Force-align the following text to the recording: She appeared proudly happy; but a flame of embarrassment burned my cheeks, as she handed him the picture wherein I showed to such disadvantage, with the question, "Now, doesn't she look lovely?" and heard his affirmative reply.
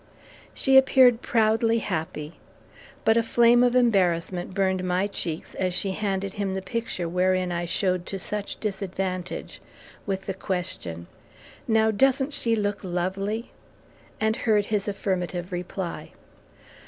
She 0.55 0.77
appeared 0.77 1.21
proudly 1.21 1.77
happy; 1.77 2.39
but 3.05 3.17
a 3.17 3.21
flame 3.21 3.61
of 3.63 3.75
embarrassment 3.75 4.51
burned 4.55 4.83
my 4.83 5.05
cheeks, 5.05 5.53
as 5.53 5.75
she 5.75 5.91
handed 5.91 6.33
him 6.33 6.55
the 6.55 6.61
picture 6.63 7.07
wherein 7.07 7.51
I 7.51 7.65
showed 7.67 8.07
to 8.07 8.17
such 8.17 8.59
disadvantage, 8.59 9.61
with 10.07 10.25
the 10.25 10.33
question, 10.33 11.05
"Now, 11.67 11.91
doesn't 11.91 12.33
she 12.33 12.55
look 12.55 12.83
lovely?" 12.83 13.51
and 14.19 14.37
heard 14.37 14.65
his 14.73 14.87
affirmative 14.87 15.51
reply. 15.51 16.13